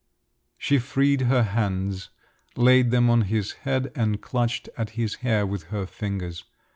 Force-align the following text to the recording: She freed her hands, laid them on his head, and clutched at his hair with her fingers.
She 0.57 0.79
freed 0.79 1.21
her 1.29 1.43
hands, 1.43 2.09
laid 2.55 2.89
them 2.89 3.07
on 3.11 3.21
his 3.21 3.51
head, 3.69 3.91
and 3.93 4.19
clutched 4.19 4.67
at 4.75 4.91
his 4.97 5.17
hair 5.21 5.45
with 5.45 5.65
her 5.65 5.85
fingers. 5.85 6.43